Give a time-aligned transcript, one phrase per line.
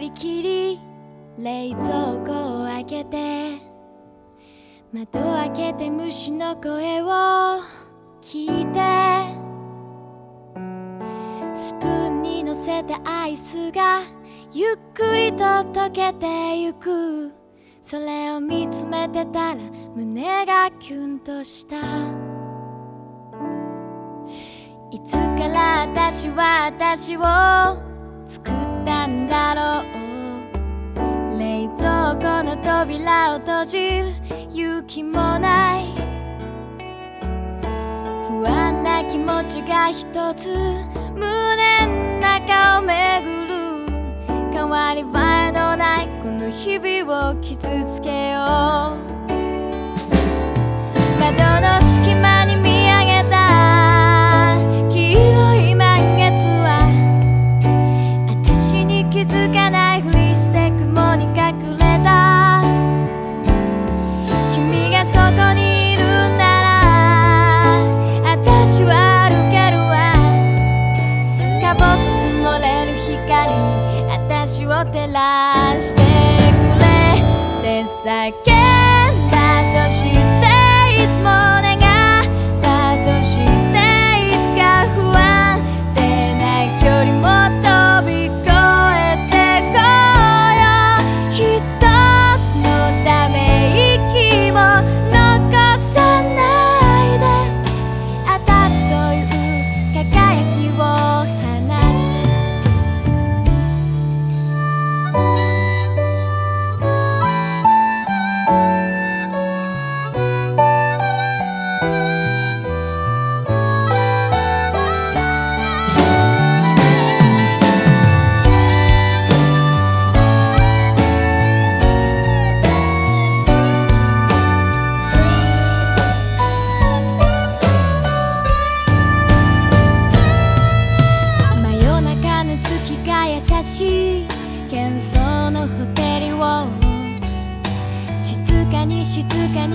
[0.00, 0.80] 一人きり
[1.36, 1.84] 冷蔵
[2.26, 3.58] 庫を開けて
[4.94, 7.60] 窓開けて虫の声を
[8.22, 8.80] 聞いて
[11.54, 14.00] スプーンに乗せたアイスが
[14.54, 17.34] ゆっくりと溶けてゆく。
[17.82, 19.56] それを見つめてたら
[19.94, 21.76] 胸がキュンとした。
[24.90, 27.20] いつから私は私を
[28.26, 28.69] 作った
[32.62, 34.14] 扉を閉じる
[34.50, 35.84] 勇気もない。
[38.28, 40.48] 不安な気持ちが一つ
[41.14, 43.50] 胸の中をめぐる。
[44.52, 45.06] 変わり映え
[45.52, 47.58] のないこの日々を傷
[47.94, 49.09] つけよう。
[74.72, 76.02] を照らしてく
[76.80, 77.20] れ。
[77.58, 78.59] って叫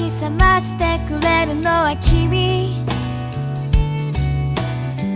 [0.05, 2.85] に覚ましてくれるのは君。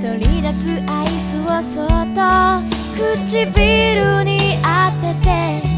[0.01, 2.21] 取り出すアイスをそっと
[2.95, 5.68] 唇に当てて。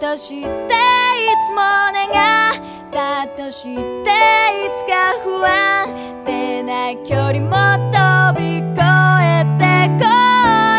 [0.00, 1.56] としていつも
[1.92, 2.06] 願
[2.52, 2.54] っ
[2.92, 3.74] たとしてい
[4.04, 5.92] つか不安。
[6.24, 7.50] 定な距離も
[7.90, 7.98] 飛
[8.38, 8.68] び越
[9.24, 9.60] えて
[9.98, 10.04] こ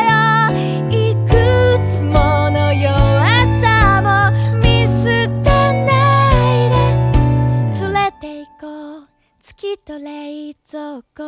[0.08, 0.10] よ
[0.54, 0.56] う。
[0.94, 0.96] い
[1.28, 1.30] く
[2.00, 2.90] つもの弱
[3.60, 4.08] さも
[4.60, 5.50] 見捨て
[5.84, 5.92] な
[6.32, 6.74] いで
[7.82, 8.64] 連れて行こ
[9.00, 9.08] う。
[9.42, 11.24] 月と冷蔵庫